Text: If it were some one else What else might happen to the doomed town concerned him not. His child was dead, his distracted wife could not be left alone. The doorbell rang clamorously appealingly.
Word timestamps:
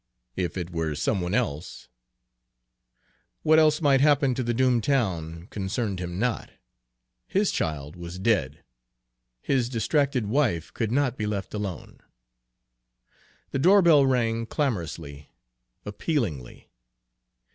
If 0.35 0.57
it 0.57 0.71
were 0.71 0.95
some 0.95 1.21
one 1.21 1.35
else 1.35 1.87
What 3.43 3.59
else 3.59 3.81
might 3.83 4.01
happen 4.01 4.33
to 4.33 4.41
the 4.41 4.51
doomed 4.51 4.83
town 4.83 5.45
concerned 5.51 5.99
him 5.99 6.17
not. 6.17 6.49
His 7.27 7.51
child 7.51 7.95
was 7.95 8.17
dead, 8.17 8.63
his 9.43 9.69
distracted 9.69 10.25
wife 10.25 10.73
could 10.73 10.91
not 10.91 11.19
be 11.19 11.27
left 11.27 11.53
alone. 11.53 11.99
The 13.51 13.59
doorbell 13.59 14.07
rang 14.07 14.47
clamorously 14.47 15.29
appealingly. 15.85 16.71